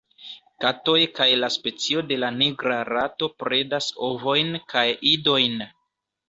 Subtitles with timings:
[0.63, 5.63] Katoj kaj la specio de la Nigra rato predas ovojn kaj idojn.